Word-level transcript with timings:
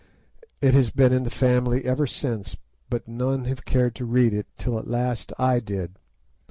It 0.61 0.73
has 0.73 0.89
been 0.89 1.13
in 1.13 1.25
the 1.25 1.29
family 1.29 1.85
ever 1.85 2.07
since, 2.07 2.57
but 2.89 3.07
none 3.07 3.45
have 3.45 3.65
cared 3.65 3.93
to 3.97 4.05
read 4.05 4.33
it, 4.33 4.47
till 4.57 4.79
at 4.79 4.87
last 4.87 5.31
I 5.37 5.59
did. 5.59 5.99